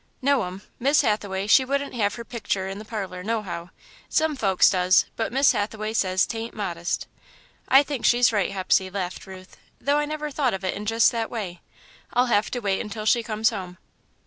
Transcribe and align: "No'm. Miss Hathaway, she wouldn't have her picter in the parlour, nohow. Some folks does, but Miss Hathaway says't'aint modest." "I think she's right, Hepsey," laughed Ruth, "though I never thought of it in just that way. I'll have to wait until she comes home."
"No'm. 0.19 0.63
Miss 0.79 1.01
Hathaway, 1.01 1.45
she 1.45 1.63
wouldn't 1.63 1.93
have 1.93 2.15
her 2.15 2.25
picter 2.25 2.67
in 2.67 2.79
the 2.79 2.85
parlour, 2.85 3.23
nohow. 3.23 3.69
Some 4.09 4.35
folks 4.35 4.67
does, 4.67 5.05
but 5.15 5.31
Miss 5.31 5.51
Hathaway 5.51 5.93
says't'aint 5.93 6.55
modest." 6.55 7.05
"I 7.67 7.83
think 7.83 8.03
she's 8.03 8.33
right, 8.33 8.49
Hepsey," 8.51 8.89
laughed 8.89 9.27
Ruth, 9.27 9.57
"though 9.79 9.97
I 9.99 10.05
never 10.05 10.31
thought 10.31 10.55
of 10.55 10.63
it 10.63 10.73
in 10.73 10.87
just 10.87 11.11
that 11.11 11.29
way. 11.29 11.61
I'll 12.13 12.25
have 12.25 12.49
to 12.49 12.59
wait 12.61 12.81
until 12.81 13.05
she 13.05 13.21
comes 13.21 13.51
home." 13.51 13.77